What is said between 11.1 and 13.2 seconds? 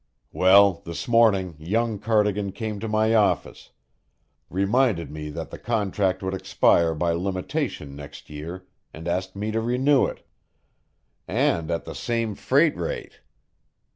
and at the same freight rate.